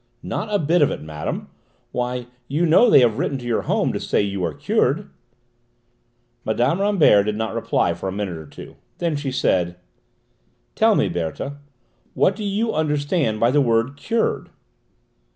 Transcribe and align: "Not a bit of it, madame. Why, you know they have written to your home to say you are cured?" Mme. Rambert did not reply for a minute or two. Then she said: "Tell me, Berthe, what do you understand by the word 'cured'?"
"Not 0.23 0.51
a 0.51 0.57
bit 0.57 0.81
of 0.81 0.89
it, 0.89 1.03
madame. 1.03 1.49
Why, 1.91 2.25
you 2.47 2.65
know 2.65 2.89
they 2.89 3.01
have 3.01 3.19
written 3.19 3.37
to 3.37 3.45
your 3.45 3.61
home 3.61 3.93
to 3.93 3.99
say 3.99 4.19
you 4.23 4.43
are 4.43 4.51
cured?" 4.55 5.11
Mme. 6.43 6.81
Rambert 6.81 7.27
did 7.27 7.35
not 7.37 7.53
reply 7.53 7.93
for 7.93 8.09
a 8.09 8.11
minute 8.11 8.35
or 8.39 8.47
two. 8.47 8.77
Then 8.97 9.15
she 9.15 9.31
said: 9.31 9.75
"Tell 10.73 10.95
me, 10.95 11.07
Berthe, 11.07 11.53
what 12.15 12.35
do 12.35 12.43
you 12.43 12.73
understand 12.73 13.39
by 13.39 13.51
the 13.51 13.61
word 13.61 13.95
'cured'?" 13.95 14.49